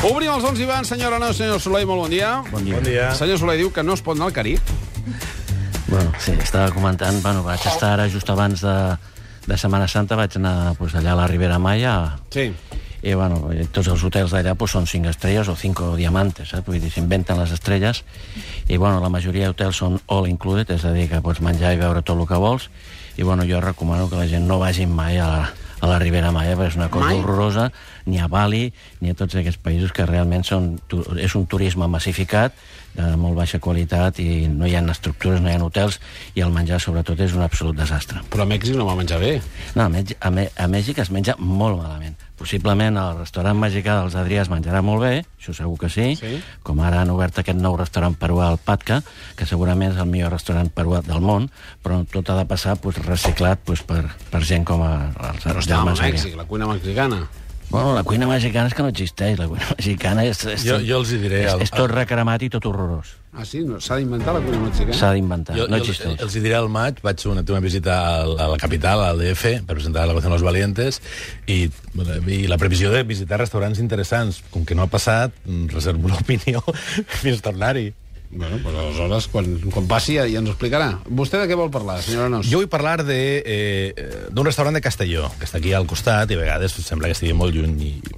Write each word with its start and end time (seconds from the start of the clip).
Obrim 0.00 0.30
els 0.32 0.44
11 0.48 0.62
i 0.64 0.66
van, 0.68 0.86
senyora 0.88 1.18
Anna, 1.20 1.28
senyor 1.36 1.60
Soleil, 1.60 1.84
molt 1.88 2.06
bon 2.06 2.12
dia. 2.12 2.30
Bon 2.48 2.64
dia. 2.64 2.78
Bon 2.78 2.86
dia. 2.86 3.10
Senyor 3.18 3.36
Soleil 3.42 3.60
diu 3.60 3.72
que 3.74 3.82
no 3.84 3.92
es 3.98 4.00
pot 4.04 4.16
anar 4.16 4.30
al 4.30 4.32
Carib. 4.36 4.60
Bueno, 5.90 6.12
sí, 6.22 6.32
estava 6.40 6.70
comentant, 6.72 7.18
bueno, 7.22 7.42
vaig 7.44 7.60
estar 7.68 7.90
ara 7.98 8.06
just 8.08 8.30
abans 8.32 8.62
de, 8.64 8.74
de 9.44 9.58
Setmana 9.60 9.88
Santa, 9.90 10.16
vaig 10.16 10.38
anar 10.40 10.72
pues, 10.78 10.94
allà 10.96 11.12
a 11.12 11.18
la 11.18 11.26
Ribera 11.28 11.58
Maya, 11.58 12.16
Sí. 12.32 12.46
i 13.02 13.14
bueno, 13.16 13.50
eh, 13.52 13.66
tots 13.72 13.88
els 13.92 14.02
hotels 14.06 14.32
d'allà 14.32 14.54
pues, 14.56 14.72
són 14.72 14.86
5 14.86 15.10
estrelles 15.10 15.48
o 15.52 15.56
5 15.56 15.96
diamantes, 15.98 16.48
saps? 16.54 16.64
Vull 16.68 16.80
dir, 16.80 16.92
s'inventen 16.94 17.36
les 17.42 17.52
estrelles, 17.52 18.04
i 18.68 18.76
bueno, 18.78 19.00
la 19.04 19.10
majoria 19.12 19.50
d'hotels 19.50 19.76
són 19.82 20.00
all 20.08 20.28
included, 20.30 20.70
és 20.70 20.84
a 20.84 20.94
dir, 20.96 21.08
que 21.10 21.20
pots 21.20 21.42
menjar 21.44 21.74
i 21.74 21.80
veure 21.82 22.00
tot 22.00 22.16
el 22.16 22.28
que 22.30 22.40
vols, 22.40 22.70
i 23.18 23.26
bueno, 23.26 23.44
jo 23.44 23.60
recomano 23.60 24.08
que 24.08 24.16
la 24.16 24.28
gent 24.30 24.46
no 24.48 24.60
vagi 24.62 24.86
mai 24.86 25.18
a 25.18 25.26
la, 25.28 25.42
a 25.80 25.86
la 25.88 25.98
Ribera 25.98 26.30
Maya, 26.32 26.56
perquè 26.56 26.68
és 26.74 26.76
una 26.76 26.90
cosa 26.92 27.06
Mai? 27.06 27.18
horrorosa, 27.18 27.70
ni 28.06 28.18
a 28.20 28.28
Bali, 28.28 28.72
ni 29.00 29.10
a 29.10 29.14
tots 29.14 29.34
aquests 29.34 29.60
països 29.62 29.92
que 29.92 30.06
realment 30.06 30.44
són, 30.44 30.74
és 31.18 31.34
un 31.34 31.46
turisme 31.46 31.88
massificat, 31.88 32.52
de 32.90 33.04
molt 33.16 33.36
baixa 33.38 33.60
qualitat, 33.62 34.18
i 34.18 34.48
no 34.50 34.66
hi 34.66 34.74
ha 34.74 34.80
estructures, 34.90 35.38
no 35.40 35.48
hi 35.48 35.54
ha 35.54 35.62
hotels, 35.62 36.00
i 36.34 36.42
el 36.42 36.50
menjar, 36.50 36.80
sobretot, 36.82 37.20
és 37.22 37.32
un 37.38 37.42
absolut 37.46 37.76
desastre. 37.78 38.18
Però 38.32 38.42
a 38.42 38.48
Mèxic 38.50 38.74
no 38.74 38.84
va 38.88 38.96
menjar 38.98 39.20
bé. 39.22 39.36
No, 39.76 39.84
a, 39.84 39.88
Mèxic, 39.92 40.18
a, 40.20 40.30
Mè- 40.34 40.50
a 40.58 40.66
Mèxic 40.66 40.98
es 40.98 41.12
menja 41.14 41.36
molt 41.38 41.78
malament. 41.78 42.16
Possiblement 42.40 42.96
al 42.96 43.18
restaurant 43.18 43.54
mexicà 43.60 43.98
dels 44.00 44.14
Adrià 44.16 44.40
es 44.42 44.48
menjarà 44.50 44.80
molt 44.82 45.02
bé, 45.04 45.12
això 45.38 45.52
segur 45.54 45.76
que 45.78 45.90
sí, 45.92 46.16
Sí. 46.16 46.40
com 46.64 46.80
ara 46.80 47.02
han 47.02 47.10
obert 47.12 47.38
aquest 47.38 47.58
nou 47.60 47.76
restaurant 47.76 48.16
peruà 48.18 48.48
al 48.48 48.56
Patca, 48.58 49.02
que 49.36 49.46
segurament 49.46 49.92
és 49.92 49.98
el 50.00 50.08
millor 50.08 50.32
restaurant 50.32 50.70
peruà 50.74 51.02
del 51.04 51.20
món, 51.20 51.50
però 51.84 52.00
tot 52.10 52.30
ha 52.32 52.38
de 52.40 52.46
passar 52.48 52.74
pues, 52.80 52.96
reciclat 53.04 53.60
pues, 53.64 53.82
per, 53.84 54.02
per 54.32 54.40
gent 54.42 54.64
com 54.64 54.82
a, 54.82 55.12
els 55.54 55.68
estàvem 55.70 55.94
a. 55.94 56.10
Mèxic, 56.10 56.36
la 56.36 56.44
cuina 56.50 56.66
mexicana. 56.70 57.22
Bueno, 57.70 57.92
la 57.94 58.02
cuina 58.02 58.26
mexicana 58.26 58.66
és 58.66 58.74
que 58.74 58.82
no 58.82 58.88
existeix, 58.90 59.36
la 59.38 59.46
cuina 59.46 59.62
mexicana 59.76 60.24
és... 60.26 60.40
és 60.50 60.64
Jo- 60.66 60.80
jo 60.82 60.96
els 60.98 61.12
hi 61.14 61.18
diré, 61.22 61.44
És, 61.46 61.52
el- 61.54 61.60
és 61.62 61.70
tot 61.70 61.88
recremat 61.92 62.42
i 62.42 62.48
tot 62.50 62.66
horrorós. 62.66 63.12
Ah, 63.30 63.44
sí? 63.46 63.60
No, 63.62 63.76
S'ha 63.78 63.94
d'inventar 64.00 64.32
la 64.34 64.40
cuina 64.42 64.58
mexicana? 64.58 64.96
S'ha 64.98 65.12
d'inventar, 65.14 65.54
Jo, 65.54 65.68
no 65.70 65.78
jo 65.78 65.84
existeix. 65.84 66.18
els 66.18 66.34
hi 66.34 66.40
diré 66.42 66.56
al 66.58 66.66
maig, 66.68 66.98
vaig 67.06 67.22
una, 67.30 67.44
una 67.46 67.60
visita 67.62 68.00
al, 68.24 68.34
a 68.42 68.48
la 68.50 68.58
capital, 68.58 69.04
al 69.06 69.22
DF, 69.22 69.44
per 69.68 69.76
presentar 69.78 70.08
la 70.10 70.18
de 70.18 70.28
los 70.34 70.42
Valientes, 70.42 70.98
i, 71.46 71.70
i 72.26 72.40
la 72.50 72.58
previsió 72.58 72.90
de 72.90 73.04
visitar 73.06 73.38
restaurants 73.38 73.78
interessants. 73.78 74.42
Com 74.50 74.66
que 74.66 74.74
no 74.74 74.82
ha 74.82 74.90
passat, 74.90 75.30
mm, 75.46 75.68
reservo 75.70 76.08
l'opinió 76.12 76.64
fins 77.22 77.38
tornar-hi. 77.40 77.92
Bueno, 78.30 78.60
doncs 78.62 78.78
aleshores, 78.78 79.26
quan, 79.32 79.46
quan 79.74 79.88
passi 79.90 80.14
ja, 80.14 80.24
ja 80.30 80.38
ens 80.38 80.52
explicarà. 80.52 80.90
Vostè 81.10 81.40
de 81.40 81.48
què 81.50 81.56
vol 81.58 81.72
parlar, 81.74 81.98
senyora 82.04 82.30
Nos? 82.30 82.46
Jo 82.46 82.60
vull 82.60 82.70
parlar 82.70 83.00
de, 83.02 83.18
eh, 83.42 84.04
d'un 84.30 84.46
restaurant 84.46 84.76
de 84.76 84.82
Castelló, 84.84 85.26
que 85.40 85.48
està 85.48 85.58
aquí 85.58 85.72
al 85.74 85.88
costat 85.90 86.30
i 86.30 86.38
a 86.38 86.42
vegades 86.44 86.78
sembla 86.78 87.10
que 87.10 87.18
estigui 87.18 87.34
molt 87.34 87.56
lluny. 87.56 87.74
I, 87.88 88.14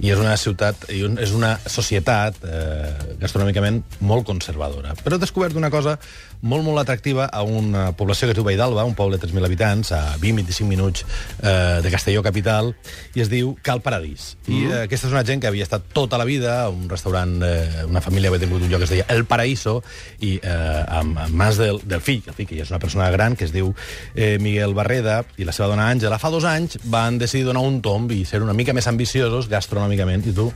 i 0.00 0.12
és 0.12 0.20
una 0.20 0.36
ciutat, 0.40 0.88
i 0.92 1.02
un, 1.06 1.18
és 1.22 1.32
una 1.36 1.56
societat 1.66 2.42
eh, 2.44 3.16
gastronòmicament 3.20 3.82
molt 4.00 4.26
conservadora. 4.28 4.94
Però 5.02 5.16
he 5.16 5.22
descobert 5.22 5.56
una 5.56 5.72
cosa 5.72 5.96
molt, 6.40 6.64
molt 6.64 6.78
atractiva 6.78 7.26
a 7.26 7.42
una 7.42 7.90
població 7.96 8.26
que 8.26 8.34
es 8.34 8.38
diu 8.38 8.44
Valld'Alba, 8.46 8.84
un 8.84 8.94
poble 8.94 9.18
de 9.18 9.26
3.000 9.26 9.46
habitants, 9.46 9.92
a 9.92 10.16
20-25 10.20 10.68
minuts 10.68 11.04
eh, 11.42 11.80
de 11.82 11.90
Castelló 11.90 12.22
capital, 12.22 12.74
i 13.14 13.24
es 13.24 13.30
diu 13.32 13.54
Cal 13.62 13.80
Paradís. 13.84 14.34
I 14.48 14.62
eh, 14.66 14.82
aquesta 14.84 15.08
és 15.08 15.14
una 15.14 15.24
gent 15.26 15.42
que 15.42 15.50
havia 15.50 15.66
estat 15.66 15.88
tota 15.96 16.20
la 16.20 16.26
vida 16.28 16.58
a 16.64 16.68
un 16.70 16.88
restaurant, 16.90 17.38
eh, 17.42 17.84
una 17.88 18.02
família 18.04 18.30
havia 18.30 18.42
tingut 18.44 18.62
un 18.62 18.70
lloc 18.70 18.84
que 18.84 18.88
es 18.88 18.94
deia 18.94 19.08
El 19.12 19.24
Paraíso, 19.28 19.78
i 20.20 20.36
eh, 20.42 20.82
amb, 21.00 21.18
amb 21.26 21.36
mans 21.36 21.60
del, 21.60 21.80
del 21.84 22.04
fill, 22.04 22.22
el 22.26 22.36
fill 22.36 22.50
que 22.50 22.58
ja 22.58 22.66
és 22.66 22.72
una 22.74 22.82
persona 22.82 23.08
gran, 23.14 23.36
que 23.36 23.48
es 23.48 23.54
diu 23.54 23.72
eh, 24.14 24.36
Miguel 24.42 24.76
Barreda, 24.76 25.22
i 25.40 25.48
la 25.48 25.54
seva 25.56 25.70
dona 25.72 25.88
Àngela, 25.90 26.20
fa 26.22 26.30
dos 26.34 26.46
anys 26.48 26.78
van 26.84 27.18
decidir 27.18 27.46
donar 27.48 27.64
un 27.66 27.80
tomb 27.84 28.12
i 28.12 28.22
ser 28.28 28.42
una 28.44 28.56
mica 28.56 28.74
més 28.76 28.88
ambiciosos 28.90 29.50
gastronòmicament, 29.66 30.30
i 30.30 30.34
tu 30.36 30.50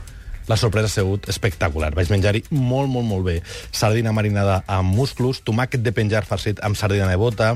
la 0.47 0.57
sorpresa 0.57 0.87
ha 0.87 0.91
sigut 0.91 1.27
espectacular. 1.29 1.93
Vaig 1.95 2.09
menjar-hi 2.11 2.41
molt, 2.49 2.89
molt, 2.89 3.05
molt 3.07 3.23
bé. 3.23 3.35
Sardina 3.71 4.11
marinada 4.11 4.57
amb 4.67 4.91
musclos, 4.97 5.39
tomàquet 5.45 5.83
de 5.85 5.93
penjar 5.95 6.25
farcit 6.27 6.59
amb 6.65 6.75
sardina 6.75 7.07
de 7.07 7.15
bota, 7.15 7.53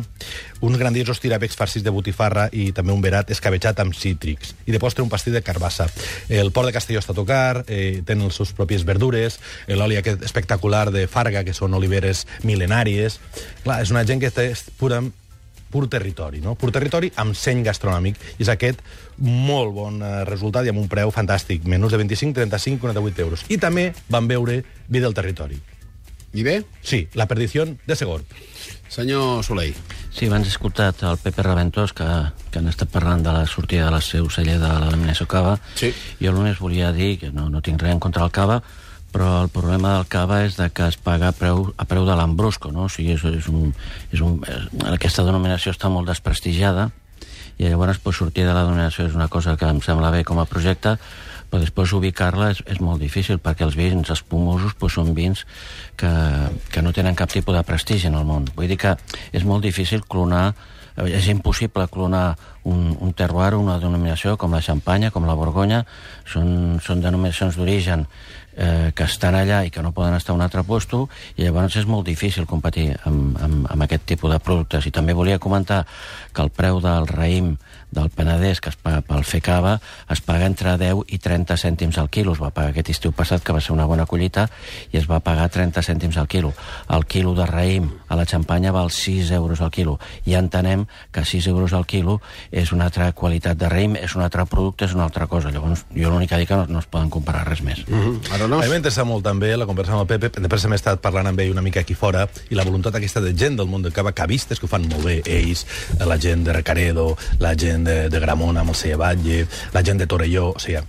uns 0.61 0.77
grandiosos 0.79 1.19
tirapecs 1.19 1.57
farcits 1.57 1.83
de 1.83 1.91
botifarra 1.91 2.45
i 2.53 2.69
també 2.77 2.93
un 2.93 3.01
verat 3.03 3.33
escabetxat 3.33 3.81
amb 3.83 3.97
cítrics. 3.97 4.53
I 4.69 4.75
de 4.75 4.79
postre 4.79 5.03
un 5.03 5.11
pastí 5.11 5.33
de 5.33 5.41
carbassa. 5.43 5.89
El 6.29 6.53
port 6.55 6.69
de 6.69 6.75
Castelló 6.77 7.01
està 7.01 7.11
a 7.11 7.19
tocar, 7.19 7.65
eh, 7.67 8.01
tenen 8.05 8.29
les 8.29 8.37
seves 8.37 8.53
pròpies 8.55 8.85
verdures, 8.85 9.39
eh, 9.67 9.75
l'oli 9.75 9.97
aquest 9.97 10.23
espectacular 10.23 10.91
de 10.91 11.07
Farga, 11.07 11.43
que 11.43 11.53
són 11.53 11.73
oliveres 11.73 12.25
mil·lenàries. 12.43 13.19
Clar, 13.63 13.81
és 13.81 13.91
una 13.91 14.05
gent 14.05 14.21
que 14.21 14.31
té 14.31 14.53
pura 14.77 15.01
pur 15.71 15.87
territori, 15.91 16.41
no? 16.43 16.55
Pur 16.55 16.71
territori 16.71 17.11
amb 17.21 17.35
seny 17.35 17.63
gastronòmic. 17.65 18.19
I 18.39 18.45
és 18.45 18.51
aquest 18.53 18.81
molt 19.17 19.73
bon 19.75 20.01
eh, 20.01 20.23
resultat 20.29 20.65
i 20.65 20.73
amb 20.73 20.83
un 20.83 20.89
preu 20.91 21.13
fantàstic. 21.15 21.65
Menús 21.69 21.93
de 21.93 22.01
25, 22.01 22.35
35, 22.37 22.81
48 22.81 23.25
euros. 23.25 23.45
I 23.49 23.59
també 23.61 23.91
van 24.09 24.27
veure 24.31 24.61
Vi 24.87 25.01
del 25.01 25.15
Territori. 25.17 25.57
I 26.35 26.43
bé? 26.43 26.63
Sí, 26.83 27.07
La 27.15 27.27
perdició 27.27 27.65
de 27.65 27.95
Segorb. 27.95 28.25
Senyor 28.89 29.43
Soleil. 29.43 29.75
Sí, 30.11 30.27
abans 30.27 30.47
he 30.47 30.51
escoltat 30.51 31.01
el 31.07 31.17
Pepe 31.17 31.43
Reventós, 31.43 31.93
que, 31.95 32.05
que 32.51 32.59
han 32.59 32.67
estat 32.67 32.91
parlant 32.91 33.23
de 33.23 33.31
la 33.33 33.45
sortida 33.47 33.87
de 33.87 33.93
la 33.95 34.01
seu 34.03 34.29
celler 34.29 34.59
de 34.59 34.67
la 34.67 35.27
Cava. 35.27 35.57
Sí. 35.75 35.93
Jo 36.21 36.31
només 36.35 36.59
volia 36.59 36.91
dir 36.91 37.17
que 37.19 37.31
no, 37.31 37.49
no 37.49 37.61
tinc 37.61 37.81
res 37.81 37.95
en 37.95 37.99
contra 37.99 38.21
del 38.23 38.31
Cava, 38.31 38.61
però 39.15 39.45
el 39.45 39.47
problema 39.47 39.93
del 39.93 40.09
Cava 40.11 40.41
és 40.43 40.57
de 40.59 40.65
que 40.75 40.89
es 40.91 40.97
paga 40.99 41.29
a 41.31 41.35
preu, 41.35 41.69
a 41.79 41.85
preu 41.87 42.03
de 42.03 42.17
l'Ambrusco, 42.19 42.67
no? 42.75 42.89
O 42.89 42.91
sigui, 42.91 43.13
és, 43.15 43.23
és 43.23 43.47
un, 43.47 43.69
és 44.11 44.19
un, 44.19 44.41
és, 44.43 44.65
aquesta 44.91 45.23
denominació 45.23 45.71
està 45.71 45.87
molt 45.87 46.11
desprestigiada, 46.11 46.89
i 47.55 47.69
llavors 47.69 48.01
pues, 48.03 48.19
sortir 48.19 48.43
de 48.43 48.51
la 48.51 48.65
denominació 48.65 49.05
és 49.07 49.15
una 49.15 49.29
cosa 49.31 49.55
que 49.55 49.69
em 49.71 49.79
sembla 49.79 50.11
bé 50.11 50.25
com 50.27 50.41
a 50.43 50.47
projecte, 50.51 50.97
però 51.47 51.63
després 51.63 51.95
ubicar-la 51.95 52.51
és, 52.57 52.59
és 52.67 52.83
molt 52.83 52.99
difícil, 52.99 53.39
perquè 53.39 53.63
els 53.63 53.79
vins 53.79 54.11
espumosos 54.11 54.75
pues, 54.75 54.99
són 54.99 55.15
vins 55.15 55.45
que, 55.95 56.11
que 56.75 56.83
no 56.83 56.91
tenen 56.91 57.15
cap 57.15 57.31
tipus 57.31 57.55
de 57.55 57.63
prestigi 57.63 58.11
en 58.11 58.19
el 58.19 58.27
món. 58.27 58.51
Vull 58.51 58.67
dir 58.67 58.81
que 58.83 58.97
és 59.31 59.47
molt 59.47 59.63
difícil 59.63 60.03
clonar 60.03 60.49
és 60.95 61.27
impossible 61.27 61.87
clonar 61.91 62.37
un, 62.63 62.95
un 63.03 63.11
terroir, 63.13 63.53
una 63.59 63.77
denominació 63.81 64.37
com 64.39 64.53
la 64.55 64.61
Xampanya, 64.63 65.11
com 65.11 65.27
la 65.27 65.35
Borgonya, 65.35 65.81
són, 66.23 66.79
són 66.83 67.03
denominacions 67.03 67.59
d'origen 67.59 68.05
eh, 68.55 68.91
que 68.95 69.03
estan 69.03 69.35
allà 69.35 69.63
i 69.65 69.71
que 69.71 69.83
no 69.83 69.93
poden 69.93 70.15
estar 70.15 70.33
a 70.33 70.37
un 70.37 70.43
altre 70.45 70.63
lloc, 70.65 71.09
i 71.35 71.43
llavors 71.43 71.75
és 71.75 71.85
molt 71.85 72.05
difícil 72.07 72.45
competir 72.45 72.95
amb, 73.03 73.37
amb, 73.41 73.67
amb 73.71 73.83
aquest 73.83 74.05
tipus 74.05 74.31
de 74.31 74.39
productes. 74.39 74.85
I 74.85 74.91
també 74.91 75.13
volia 75.13 75.39
comentar 75.39 75.85
que 76.33 76.41
el 76.41 76.49
preu 76.49 76.79
del 76.79 77.07
raïm 77.07 77.55
del 77.95 78.09
Penedès, 78.09 78.61
que 78.61 78.69
es 78.69 78.75
paga 78.75 79.01
pel 79.01 79.23
FECAVA, 79.25 79.79
es 80.11 80.21
paga 80.21 80.45
entre 80.45 80.75
10 80.77 81.05
i 81.15 81.19
30 81.19 81.57
cèntims 81.57 81.97
al 81.97 82.09
quilo. 82.09 82.35
Es 82.35 82.41
va 82.41 82.51
pagar 82.53 82.73
aquest 82.73 82.91
estiu 82.93 83.15
passat, 83.15 83.43
que 83.43 83.55
va 83.55 83.61
ser 83.63 83.73
una 83.73 83.87
bona 83.89 84.05
collita, 84.05 84.49
i 84.91 84.99
es 84.99 85.09
va 85.09 85.21
pagar 85.23 85.47
30 85.49 85.81
cèntims 85.81 86.19
al 86.21 86.27
quilo. 86.27 86.53
El 86.91 87.07
quilo 87.09 87.33
de 87.37 87.47
raïm 87.49 87.89
a 88.07 88.19
la 88.19 88.27
Xampanya 88.29 88.73
val 88.75 88.91
6 88.91 89.31
euros 89.31 89.61
al 89.61 89.71
quilo. 89.71 89.97
I 90.25 90.35
entenem 90.35 90.85
que 91.11 91.25
6 91.25 91.47
euros 91.47 91.73
al 91.73 91.87
quilo 91.87 92.19
és 92.51 92.71
una 92.75 92.89
altra 92.91 93.11
qualitat 93.13 93.57
de 93.57 93.69
raïm, 93.71 93.95
és 93.97 94.15
un 94.15 94.23
altre 94.25 94.45
producte, 94.45 94.85
és 94.85 94.93
una 94.93 95.07
altra 95.07 95.27
cosa. 95.31 95.49
Llavors, 95.49 95.85
jo 95.95 96.11
l'únic 96.11 96.29
que 96.29 96.41
dic 96.43 96.51
que 96.51 96.59
no, 96.59 96.67
no 96.67 96.83
es 96.83 96.89
poden 96.91 97.09
comparar 97.09 97.45
res 97.47 97.61
més. 97.61 97.85
Mm 97.87 98.01
-hmm. 98.01 98.33
Ara 98.33 98.47
no? 98.47 98.59
A 98.59 98.65
mi 98.65 98.69
m'interessa 98.69 99.03
molt 99.03 99.23
també 99.23 99.55
la 99.57 99.65
conversa 99.65 99.93
amb 99.93 100.01
el 100.01 100.07
Pepe, 100.07 100.41
després 100.41 100.65
hem 100.65 100.73
estat 100.73 100.99
parlant 100.99 101.27
amb 101.27 101.39
ell 101.39 101.51
una 101.51 101.61
mica 101.61 101.79
aquí 101.79 101.93
fora, 101.93 102.27
i 102.49 102.55
la 102.55 102.63
voluntat 102.63 102.95
aquesta 102.95 103.21
de 103.21 103.33
gent 103.33 103.55
del 103.57 103.67
món 103.67 103.81
del 103.81 103.93
cava, 103.93 104.11
cavistes, 104.11 104.59
que 104.59 104.65
ho 104.65 104.69
fan 104.69 104.87
molt 104.87 105.05
bé, 105.05 105.21
ells, 105.25 105.65
la 105.99 106.17
gent 106.19 106.43
de 106.43 106.53
Recaredo, 106.53 107.17
la 107.39 107.55
gent 107.55 107.84
de, 107.85 107.97
de 108.09 108.21
Gramona 108.23 108.65
amb 108.65 108.73
el 108.73 108.79
Seia 108.79 108.99
Batlle, 108.99 109.45
la 109.73 109.83
gent 109.85 110.01
de 110.01 110.09
Torelló, 110.09 110.51
o 110.55 110.61
sigui, 110.61 110.81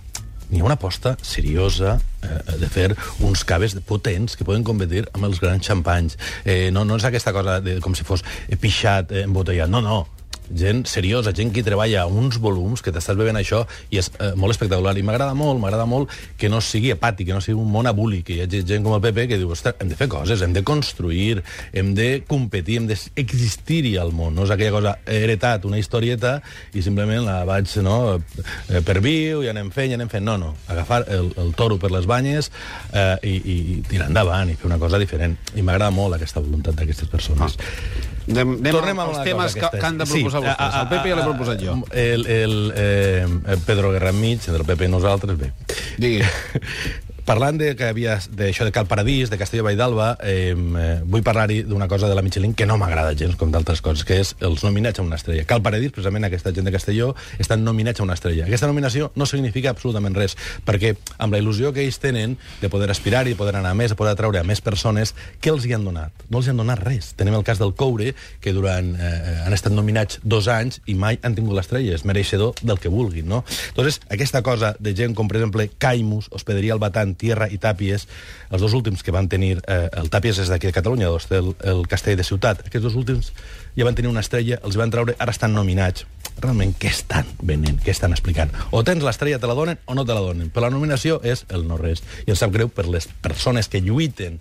hi 0.47 0.61
ha 0.61 0.65
una 0.65 0.77
aposta 0.79 1.17
seriosa 1.21 1.97
eh, 2.23 2.57
de 2.59 2.69
fer 2.71 2.91
uns 3.25 3.43
caves 3.47 3.75
potents 3.87 4.37
que 4.37 4.47
poden 4.47 4.63
competir 4.67 5.05
amb 5.13 5.27
els 5.27 5.41
grans 5.43 5.67
xampanys. 5.67 6.17
Eh, 6.45 6.69
no, 6.71 6.85
no 6.87 6.99
és 6.99 7.07
aquesta 7.07 7.35
cosa 7.35 7.59
de, 7.63 7.79
com 7.83 7.95
si 7.95 8.07
fos 8.07 8.23
pixat, 8.61 9.11
eh, 9.11 9.25
embotellat. 9.27 9.71
No, 9.71 9.83
no 9.83 10.05
gent 10.53 10.85
seriosa, 10.87 11.33
gent 11.35 11.51
que 11.53 11.63
treballa 11.65 12.05
uns 12.07 12.39
volums, 12.41 12.83
que 12.83 12.93
t'estàs 12.93 13.17
bevent 13.19 13.39
això, 13.39 13.63
i 13.91 13.99
és 14.01 14.09
eh, 14.19 14.33
molt 14.39 14.55
espectacular. 14.55 14.95
I 14.97 15.05
m'agrada 15.05 15.35
molt, 15.37 15.59
m'agrada 15.61 15.87
molt 15.89 16.13
que 16.39 16.49
no 16.51 16.61
sigui 16.63 16.93
apàtic, 16.93 17.29
que 17.29 17.37
no 17.37 17.43
sigui 17.43 17.59
un 17.61 17.71
món 17.71 17.89
abúlic, 17.89 18.25
que 18.27 18.37
hi 18.37 18.41
hagi 18.45 18.63
gent 18.67 18.85
com 18.85 18.95
el 18.97 19.03
Pepe 19.03 19.27
que 19.29 19.39
diu, 19.39 19.51
ostres, 19.53 19.77
hem 19.81 19.91
de 19.91 19.99
fer 19.99 20.09
coses, 20.11 20.41
hem 20.43 20.53
de 20.55 20.63
construir, 20.67 21.43
hem 21.73 21.93
de 21.97 22.09
competir, 22.27 22.79
hem 22.81 22.89
d'existir-hi 22.91 23.95
al 24.01 24.13
món. 24.15 24.35
No 24.37 24.47
és 24.47 24.53
aquella 24.53 24.75
cosa, 24.75 24.95
he 25.05 25.21
heretat 25.25 25.65
una 25.69 25.79
historieta 25.81 26.37
i 26.73 26.83
simplement 26.85 27.25
la 27.27 27.41
vaig, 27.47 27.71
no, 27.85 27.97
eh, 28.17 28.81
per 28.85 28.99
viu, 29.03 29.43
i 29.45 29.51
anem 29.53 29.71
fent, 29.75 29.91
i 29.91 29.99
anem 29.99 30.11
fent. 30.11 30.25
No, 30.27 30.37
no, 30.41 30.53
agafar 30.67 31.03
el, 31.13 31.31
el 31.39 31.53
toro 31.57 31.79
per 31.81 31.91
les 31.93 32.07
banyes 32.09 32.51
eh, 32.93 33.15
i, 33.23 33.35
i 33.37 33.57
tirar 33.87 34.11
endavant 34.11 34.51
i 34.51 34.57
fer 34.59 34.69
una 34.69 34.81
cosa 34.81 34.99
diferent. 35.01 35.37
I 35.55 35.63
m'agrada 35.63 35.93
molt 35.93 36.17
aquesta 36.17 36.43
voluntat 36.43 36.77
d'aquestes 36.79 37.11
persones. 37.11 37.57
Ah. 37.57 38.16
Anem, 38.27 38.49
anem 38.59 38.73
Tornem 38.75 38.99
als 38.99 39.21
temes 39.23 39.53
que, 39.55 39.69
que 39.71 39.85
han 39.85 39.97
de 39.97 40.05
proposar 40.05 40.41
Sí, 40.41 40.47
vostès. 40.47 40.59
a- 40.59 40.67
a- 40.67 40.81
el 40.81 40.87
Pepe 40.89 41.09
ja 41.09 41.15
l'he 41.15 41.23
proposat 41.23 41.61
jo. 41.63 41.77
El, 41.91 42.25
el, 42.27 42.55
eh, 42.75 43.25
Pedro 43.65 43.91
Guerra 43.93 44.09
enmig, 44.09 44.41
entre 44.43 44.57
el 44.57 44.65
Pepe 44.65 44.85
i 44.85 44.91
nosaltres, 44.91 45.37
bé. 45.39 45.53
Digui. 45.97 46.21
parlant 47.27 47.59
de 47.59 47.73
que 47.75 47.89
havia 47.91 48.15
d'això 48.39 48.63
de 48.63 48.71
Cal 48.71 48.87
Paradís, 48.87 49.29
de 49.29 49.37
Castelló 49.37 49.65
Vall 49.65 49.75
d'Alba, 49.77 50.13
eh, 50.23 50.55
vull 51.03 51.25
parlar-hi 51.27 51.59
d'una 51.67 51.89
cosa 51.91 52.07
de 52.07 52.15
la 52.15 52.23
Michelin 52.23 52.53
que 52.55 52.65
no 52.65 52.77
m'agrada 52.79 53.11
gens, 53.19 53.35
com 53.35 53.51
d'altres 53.51 53.81
coses, 53.83 54.05
que 54.07 54.21
és 54.23 54.33
els 54.39 54.63
nominats 54.63 54.99
a 54.99 55.03
una 55.03 55.19
estrella. 55.19 55.43
Cal 55.43 55.61
Paradís, 55.61 55.91
precisament 55.91 56.23
aquesta 56.23 56.53
gent 56.55 56.65
de 56.65 56.71
Castelló, 56.71 57.13
estan 57.37 57.65
nominats 57.67 57.99
a 57.99 58.05
una 58.07 58.15
estrella. 58.15 58.45
Aquesta 58.47 58.69
nominació 58.71 59.11
no 59.19 59.27
significa 59.27 59.73
absolutament 59.75 60.15
res, 60.15 60.37
perquè 60.63 60.93
amb 61.17 61.35
la 61.35 61.41
il·lusió 61.43 61.73
que 61.75 61.83
ells 61.83 61.99
tenen 61.99 62.37
de 62.61 62.69
poder 62.71 62.89
aspirar 62.95 63.25
i 63.27 63.35
de 63.35 63.39
poder 63.39 63.57
anar 63.59 63.75
a 63.75 63.75
més, 63.75 63.91
de 63.91 63.99
poder 63.99 64.15
atraure 64.15 64.39
a 64.39 64.47
més 64.47 64.63
persones, 64.63 65.13
què 65.43 65.51
els 65.51 65.67
hi 65.67 65.75
han 65.75 65.83
donat? 65.83 66.15
No 66.31 66.39
els 66.39 66.47
hi 66.47 66.55
han 66.55 66.63
donat 66.63 66.79
res. 66.79 67.11
Tenim 67.19 67.35
el 67.35 67.43
cas 67.43 67.59
del 67.59 67.75
Coure, 67.75 68.13
que 68.39 68.55
durant 68.55 68.93
eh, 68.95 69.43
han 69.43 69.57
estat 69.57 69.75
nominats 69.75 70.21
dos 70.23 70.47
anys 70.47 70.79
i 70.87 70.95
mai 70.95 71.19
han 71.21 71.35
tingut 71.35 71.59
l'estrella. 71.59 71.91
És 71.99 72.07
mereixedor 72.07 72.55
del 72.63 72.79
que 72.79 72.93
vulguin, 72.93 73.27
no? 73.27 73.43
Entonces, 73.67 73.99
aquesta 74.07 74.41
cosa 74.47 74.77
de 74.79 74.95
gent 74.95 75.11
com, 75.17 75.27
per 75.27 75.41
exemple, 75.41 75.67
Caimus, 75.77 76.31
Hospederia 76.31 76.77
Albatant, 76.77 77.16
Tierra 77.17 77.49
i 77.51 77.59
Tàpies, 77.61 78.07
els 78.51 78.63
dos 78.63 78.75
últims 78.77 79.03
que 79.03 79.13
van 79.15 79.29
tenir... 79.31 79.57
Eh, 79.65 79.87
el 80.01 80.11
Tàpies 80.13 80.39
és 80.43 80.51
d'aquí 80.51 80.69
de 80.69 80.75
Catalunya, 80.75 81.09
el, 81.09 81.53
el 81.73 81.81
Castell 81.89 82.17
de 82.19 82.25
Ciutat. 82.27 82.65
Aquests 82.67 82.85
dos 82.85 82.99
últims 82.99 83.31
ja 83.77 83.87
van 83.87 83.97
tenir 83.97 84.11
una 84.11 84.23
estrella, 84.25 84.61
els 84.63 84.77
van 84.79 84.93
treure, 84.93 85.17
ara 85.19 85.33
estan 85.33 85.53
nominats. 85.57 86.05
Realment, 86.37 86.75
què 86.77 86.91
estan 86.93 87.27
venent? 87.41 87.81
Què 87.81 87.93
estan 87.93 88.13
explicant? 88.13 88.53
O 88.71 88.83
tens 88.85 89.03
l'estrella, 89.05 89.41
te 89.41 89.49
la 89.49 89.57
donen, 89.57 89.81
o 89.85 89.97
no 89.97 90.05
te 90.05 90.13
la 90.13 90.21
donen. 90.21 90.51
Però 90.53 90.67
la 90.67 90.73
nominació 90.73 91.19
és 91.25 91.45
el 91.49 91.65
no 91.67 91.79
res. 91.81 92.03
I 92.25 92.33
em 92.33 92.39
sap 92.39 92.53
greu 92.53 92.69
per 92.69 92.85
les 92.85 93.09
persones 93.25 93.69
que 93.69 93.81
lluiten 93.81 94.37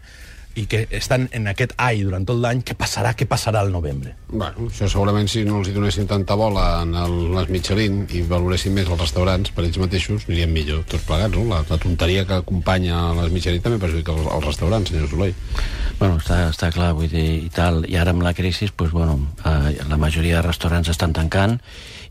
i 0.57 0.65
que 0.71 0.87
estan 0.97 1.29
en 1.37 1.49
aquest 1.51 1.75
ai 1.83 2.01
durant 2.07 2.25
tot 2.27 2.39
l'any, 2.41 2.63
què 2.65 2.77
passarà, 2.79 3.13
què 3.17 3.29
passarà 3.29 3.61
al 3.61 3.73
novembre? 3.75 4.15
Bueno, 4.31 4.69
això 4.71 4.89
segurament 4.89 5.29
si 5.29 5.45
no 5.45 5.61
els 5.61 5.69
hi 5.71 5.75
donessin 5.77 6.09
tanta 6.09 6.37
bola 6.39 6.65
en 6.83 6.95
el, 6.97 7.17
les 7.35 7.51
Michelin 7.53 8.05
i 8.17 8.23
valoressin 8.27 8.75
més 8.77 8.89
els 8.89 9.01
restaurants 9.01 9.53
per 9.53 9.67
ells 9.67 9.79
mateixos, 9.83 10.25
anirien 10.29 10.55
millor 10.55 10.87
tots 10.89 11.05
plegats, 11.09 11.37
no? 11.37 11.45
La, 11.53 11.61
la 11.69 11.81
tonteria 11.83 12.25
que 12.29 12.41
acompanya 12.41 13.03
les 13.21 13.35
Michelin 13.35 13.65
també 13.65 13.83
perjudica 13.83 14.17
els, 14.17 14.31
els 14.39 14.49
restaurants, 14.49 14.93
senyor 14.93 15.13
Soleil. 15.13 15.37
Bueno, 16.01 16.17
està, 16.21 16.41
està 16.53 16.73
clar, 16.73 16.91
vull 16.97 17.09
dir, 17.13 17.27
i 17.47 17.53
tal. 17.53 17.85
I 17.89 17.97
ara 18.01 18.13
amb 18.17 18.25
la 18.25 18.35
crisi, 18.37 18.69
doncs, 18.69 18.93
bueno, 18.97 19.21
eh, 19.45 19.77
la 19.89 20.01
majoria 20.01 20.41
de 20.41 20.49
restaurants 20.49 20.91
estan 20.93 21.15
tancant 21.17 21.61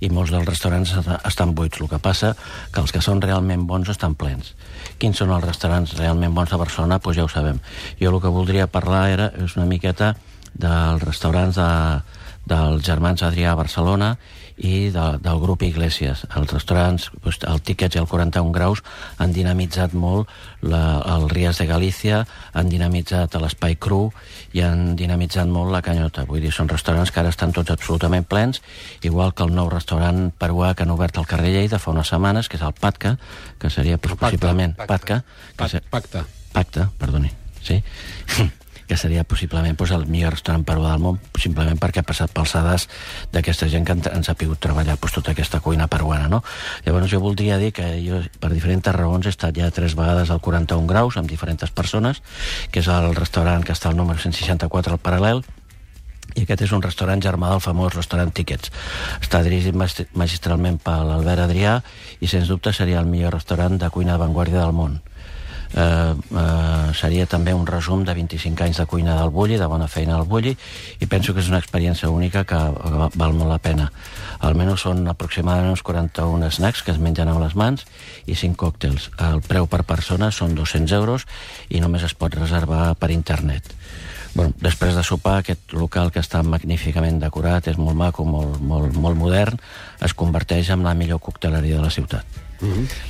i 0.04 0.10
molts 0.12 0.34
dels 0.34 0.48
restaurants 0.48 0.94
estan 1.26 1.54
buits. 1.56 1.80
El 1.82 1.90
que 1.92 2.00
passa 2.02 2.34
que 2.74 2.82
els 2.82 2.94
que 2.94 3.02
són 3.04 3.22
realment 3.24 3.66
bons 3.70 3.90
estan 3.94 4.16
plens. 4.18 4.54
Quins 5.02 5.22
són 5.22 5.34
els 5.36 5.46
restaurants 5.46 5.96
realment 6.00 6.36
bons 6.36 6.52
de 6.52 6.60
Barcelona? 6.62 7.00
Doncs 7.00 7.20
ja 7.20 7.26
ho 7.28 7.32
sabem. 7.32 7.62
Jo 8.02 8.12
el 8.12 8.22
que 8.24 8.34
voldria 8.36 8.68
parlar 8.72 9.06
era 9.14 9.32
és 9.42 9.56
una 9.58 9.68
miqueta 9.70 10.14
dels 10.56 11.04
restaurants 11.04 11.58
de, 11.60 11.70
dels 12.48 12.84
germans 12.86 13.24
Adrià 13.26 13.52
a 13.54 13.60
Barcelona 13.60 14.16
i 14.56 14.88
de, 14.88 15.06
del 15.20 15.40
grup 15.42 15.66
Iglesias. 15.68 16.22
Els 16.32 16.52
restaurants, 16.54 17.10
doncs, 17.26 17.42
el 17.44 17.60
Tickets 17.68 17.98
i 17.98 18.00
el 18.00 18.08
41 18.08 18.54
graus 18.56 18.80
han 19.20 19.34
dinamitzat 19.36 19.92
molt 20.00 20.32
la, 20.64 21.02
el 21.12 21.26
Ries 21.34 21.60
de 21.60 21.68
Galícia, 21.68 22.22
han 22.56 22.72
dinamitzat 22.72 23.36
l'Espai 23.42 23.76
Cru 23.76 24.06
i 24.56 24.64
han 24.64 24.94
dinamitzat 24.96 25.52
molt 25.52 25.76
la 25.76 25.84
Canyota. 25.84 26.24
Vull 26.30 26.40
dir, 26.46 26.54
són 26.56 26.72
restaurants 26.72 27.12
que 27.12 27.20
ara 27.20 27.34
estan 27.36 27.52
tots 27.52 27.76
absolutament 27.76 28.24
plens, 28.32 28.62
igual 29.04 29.36
que 29.36 29.44
el 29.44 29.52
nou 29.52 29.68
restaurant 29.74 30.30
peruà 30.40 30.72
que 30.74 30.88
han 30.88 30.96
obert 30.96 31.20
al 31.20 31.28
carrer 31.28 31.52
Lleida 31.52 31.82
fa 31.84 31.92
unes 31.92 32.14
setmanes, 32.16 32.48
que 32.48 32.56
és 32.56 32.64
el 32.64 32.78
Patca, 32.80 33.18
que 33.60 33.70
seria 33.74 33.98
pues, 34.00 34.16
Pacta, 34.16 34.30
possiblement... 34.38 34.78
pacta. 34.80 34.94
Patca. 34.96 35.24
que 35.52 35.58
Pac, 35.66 35.76
se- 35.76 35.84
pacte. 35.92 36.24
Pacte, 36.56 36.88
perdoni, 36.98 37.28
sí, 37.66 37.82
que 38.86 38.98
seria 38.98 39.24
possiblement 39.26 39.74
pues, 39.76 39.90
el 39.90 40.06
millor 40.06 40.36
restaurant 40.36 40.62
peruà 40.62 40.92
del 40.94 41.02
món, 41.02 41.16
simplement 41.42 41.80
perquè 41.82 42.04
ha 42.04 42.06
passat 42.06 42.30
pels 42.30 42.52
sedars 42.54 42.84
d'aquesta 43.34 43.66
gent 43.72 43.82
que 43.88 43.96
han, 43.96 44.04
han 44.12 44.24
sapigut 44.28 44.60
treballar 44.62 45.00
pues, 45.02 45.16
tota 45.16 45.34
aquesta 45.34 45.58
cuina 45.60 45.88
peruana, 45.90 46.30
no? 46.30 46.44
Llavors 46.86 47.10
jo 47.10 47.20
voldria 47.24 47.58
dir 47.58 47.72
que 47.74 47.88
jo, 48.06 48.22
per 48.40 48.52
diferents 48.54 48.86
raons, 48.94 49.26
he 49.26 49.34
estat 49.34 49.58
ja 49.58 49.72
tres 49.74 49.98
vegades 49.98 50.30
al 50.30 50.38
41 50.40 50.86
graus 50.86 51.18
amb 51.18 51.30
diferents 51.30 51.66
persones, 51.74 52.22
que 52.70 52.84
és 52.86 52.90
el 52.94 53.16
restaurant 53.18 53.66
que 53.66 53.74
està 53.74 53.90
al 53.90 53.98
número 53.98 54.22
164 54.22 54.94
al 55.00 55.02
paral·lel, 55.02 55.42
i 56.36 56.44
aquest 56.44 56.66
és 56.66 56.72
un 56.76 56.82
restaurant 56.86 57.22
germà 57.22 57.50
del 57.54 57.62
famós 57.64 57.94
restaurant 57.96 58.30
Tickets. 58.34 58.70
Està 59.22 59.42
dirigit 59.46 59.74
magi- 59.78 60.06
magistralment 60.14 60.78
per 60.84 60.98
l'Albert 61.08 61.46
Adrià 61.46 61.80
i, 62.20 62.28
sens 62.28 62.50
dubte, 62.52 62.74
seria 62.74 63.00
el 63.02 63.10
millor 63.10 63.34
restaurant 63.38 63.78
de 63.82 63.90
cuina 63.90 64.14
d'avantguàrdia 64.14 64.62
del 64.62 64.74
món. 64.78 64.98
Eh, 65.74 66.14
eh, 66.14 66.94
seria 66.94 67.26
també 67.26 67.54
un 67.54 67.66
resum 67.68 68.04
de 68.06 68.14
25 68.14 68.64
anys 68.64 68.78
de 68.78 68.86
cuina 68.86 69.16
del 69.20 69.30
Bulli, 69.30 69.58
de 69.58 69.66
bona 69.68 69.88
feina 69.88 70.16
al 70.16 70.26
Bulli, 70.30 70.56
i 71.00 71.06
penso 71.08 71.34
que 71.34 71.42
és 71.42 71.50
una 71.50 71.60
experiència 71.60 72.10
única 72.10 72.44
que, 72.46 72.56
que 72.56 72.92
va- 73.02 73.10
val 73.16 73.34
molt 73.34 73.50
la 73.50 73.58
pena. 73.60 73.92
Almenys 74.40 74.82
són 74.86 75.08
aproximadament 75.08 75.72
uns 75.74 75.84
41 75.84 76.52
snacks 76.52 76.84
que 76.84 76.92
es 76.92 77.00
mengen 77.00 77.28
amb 77.32 77.42
les 77.42 77.56
mans 77.56 77.86
i 78.26 78.36
5 78.36 78.56
còctels. 78.56 79.10
El 79.20 79.42
preu 79.42 79.68
per 79.68 79.84
persona 79.84 80.32
són 80.32 80.56
200 80.56 80.92
euros 80.94 81.26
i 81.70 81.80
només 81.82 82.04
es 82.04 82.14
pot 82.14 82.36
reservar 82.36 82.94
per 82.96 83.12
internet. 83.12 83.64
Bueno, 84.36 84.52
després 84.60 84.96
de 84.96 85.04
sopar, 85.04 85.38
aquest 85.40 85.72
local 85.72 86.12
que 86.12 86.20
està 86.20 86.42
magníficament 86.44 87.22
decorat, 87.22 87.70
és 87.72 87.78
molt 87.80 87.96
maco, 87.96 88.26
molt, 88.28 88.60
molt, 88.60 88.94
molt 88.94 89.16
modern, 89.16 89.56
es 90.04 90.14
converteix 90.14 90.70
en 90.76 90.84
la 90.84 90.94
millor 90.94 91.22
cocteleria 91.24 91.78
de 91.78 91.86
la 91.88 91.90
ciutat. 91.90 92.45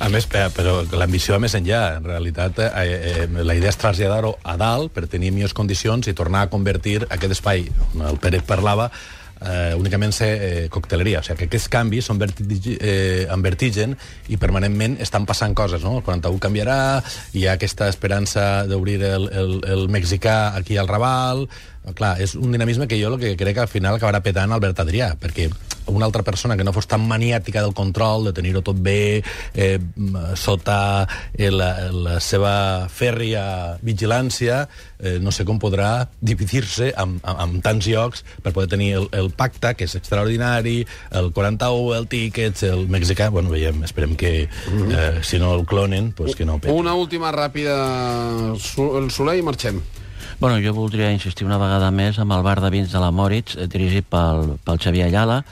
A 0.02 0.08
més, 0.12 0.26
pe- 0.26 0.48
però 0.54 0.80
l'ambició 0.98 1.34
va 1.36 1.42
més 1.44 1.54
enllà. 1.54 1.96
En 1.98 2.04
realitat, 2.04 2.58
eh, 2.58 3.26
eh, 3.26 3.28
la 3.44 3.54
idea 3.54 3.70
és 3.70 3.78
traslladar-ho 3.80 4.36
a 4.42 4.56
dalt 4.60 4.92
per 4.92 5.06
tenir 5.06 5.30
millors 5.32 5.54
condicions 5.54 6.06
i 6.08 6.14
tornar 6.14 6.42
a 6.46 6.50
convertir 6.50 7.04
aquest 7.08 7.32
espai 7.38 7.68
on 7.94 8.02
el 8.08 8.18
Pere 8.18 8.40
parlava 8.46 8.90
eh, 9.40 9.74
únicament 9.76 10.12
ser 10.16 10.28
eh, 10.40 10.68
cocteleria. 10.72 11.20
O 11.20 11.22
sigui, 11.22 11.38
que 11.38 11.48
aquests 11.50 11.68
canvis 11.72 12.06
són 12.10 12.18
vertig 12.18 12.66
eh, 12.80 13.26
en 13.30 13.42
vertigen 13.44 13.94
i 14.32 14.36
permanentment 14.40 14.98
estan 15.04 15.26
passant 15.28 15.54
coses, 15.54 15.82
no? 15.84 15.98
El 15.98 16.04
41 16.06 16.40
canviarà, 16.42 16.78
hi 17.36 17.46
ha 17.46 17.54
aquesta 17.56 17.88
esperança 17.92 18.64
d'obrir 18.66 18.98
el, 19.04 19.28
el, 19.32 19.56
el 19.64 19.88
mexicà 19.88 20.54
aquí 20.56 20.76
al 20.76 20.88
Raval... 20.88 21.46
Clar, 21.94 22.16
és 22.18 22.32
un 22.34 22.50
dinamisme 22.50 22.88
que 22.90 22.96
jo 22.98 23.12
el 23.12 23.20
que 23.20 23.36
crec 23.38 23.54
que 23.54 23.60
al 23.62 23.68
final 23.70 23.94
acabarà 23.94 24.18
petant 24.18 24.50
Albert 24.50 24.80
Adrià, 24.82 25.12
perquè 25.22 25.44
una 25.86 26.06
altra 26.06 26.22
persona 26.22 26.56
que 26.56 26.64
no 26.64 26.72
fos 26.72 26.86
tan 26.86 27.06
maniàtica 27.06 27.62
del 27.62 27.74
control, 27.74 28.28
de 28.28 28.32
tenir-ho 28.36 28.62
tot 28.66 28.78
bé, 28.82 29.22
eh, 29.54 29.78
sota 30.34 31.06
eh, 31.32 31.50
la, 31.50 31.70
la 31.92 32.18
seva 32.20 32.88
fèrria 32.92 33.76
vigilància, 33.82 34.64
eh, 34.98 35.16
no 35.22 35.32
sé 35.32 35.46
com 35.46 35.60
podrà 35.62 36.08
dividir-se 36.20 36.92
amb, 36.96 37.20
amb, 37.22 37.42
amb 37.44 37.62
tants 37.64 37.88
llocs 37.90 38.24
per 38.42 38.52
poder 38.56 38.70
tenir 38.72 38.92
el, 39.00 39.08
el 39.16 39.30
pacte, 39.36 39.74
que 39.78 39.88
és 39.88 39.96
extraordinari, 39.98 40.78
el 41.16 41.32
41, 41.36 41.94
el 41.96 42.08
Tickets, 42.10 42.66
el 42.66 42.86
mexicà... 42.92 43.30
Bueno, 43.34 43.52
veiem, 43.52 43.82
esperem 43.86 44.16
que, 44.16 44.32
eh, 44.46 45.20
si 45.22 45.40
no 45.42 45.54
el 45.54 45.66
clonen, 45.66 46.12
pues 46.16 46.36
que 46.36 46.46
no 46.48 46.58
peti. 46.60 46.74
Una 46.74 46.94
última 46.94 47.32
ràpida, 47.34 47.76
el 48.54 49.10
Soleil, 49.10 49.40
i 49.40 49.46
marxem. 49.46 49.82
Bueno, 50.38 50.58
jo 50.60 50.74
voldria 50.76 51.10
insistir 51.12 51.46
una 51.46 51.56
vegada 51.56 51.88
més 51.90 52.18
amb 52.20 52.34
el 52.36 52.44
bar 52.44 52.58
de 52.60 52.70
vins 52.72 52.92
de 52.92 53.00
la 53.00 53.10
Moritz, 53.10 53.56
eh, 53.56 53.68
dirigit 53.72 54.06
pel, 54.10 54.56
pel 54.64 54.80
Xavier 54.82 55.08
Ayala, 55.08 55.42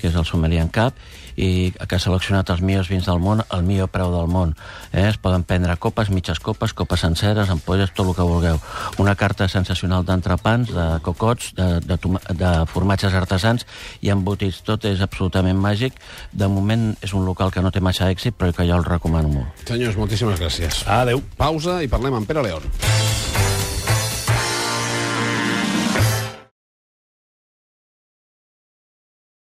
que 0.00 0.10
és 0.10 0.16
el 0.18 0.26
sommelier 0.28 0.62
en 0.64 0.72
cap, 0.72 0.98
i 1.36 1.72
que 1.74 1.96
ha 1.96 2.02
seleccionat 2.02 2.50
els 2.54 2.62
millors 2.64 2.90
vins 2.90 3.06
del 3.08 3.20
món 3.22 3.42
al 3.48 3.64
millor 3.66 3.90
preu 3.92 4.12
del 4.14 4.28
món. 4.30 4.54
Eh? 4.92 5.08
Es 5.08 5.18
poden 5.18 5.44
prendre 5.46 5.76
copes, 5.82 6.10
mitges 6.14 6.40
copes, 6.40 6.74
copes 6.76 7.02
senceres, 7.02 7.50
ampolles, 7.50 7.92
tot 7.94 8.08
el 8.08 8.14
que 8.14 8.26
vulgueu. 8.26 8.60
Una 9.02 9.16
carta 9.18 9.48
sensacional 9.50 10.06
d'entrepans, 10.06 10.70
de 10.74 10.86
cocots, 11.02 11.52
de, 11.58 11.80
de, 11.84 11.98
de 12.38 12.52
formatges 12.70 13.14
artesans 13.14 13.66
i 14.00 14.12
embotits. 14.14 14.62
Tot 14.66 14.86
és 14.88 15.02
absolutament 15.04 15.58
màgic. 15.58 15.98
De 16.32 16.48
moment 16.48 16.92
és 17.02 17.14
un 17.14 17.26
local 17.26 17.52
que 17.54 17.64
no 17.64 17.74
té 17.74 17.82
massa 17.84 18.10
èxit, 18.12 18.38
però 18.38 18.54
que 18.54 18.68
jo 18.68 18.78
el 18.78 18.86
recomano 18.86 19.32
molt. 19.32 19.66
Senyors, 19.68 19.98
moltíssimes 19.98 20.40
gràcies. 20.40 20.84
Adeu. 20.86 21.22
Pausa 21.38 21.80
i 21.82 21.90
parlem 21.90 22.20
amb 22.20 22.30
Pere 22.30 22.46
León. 22.46 22.70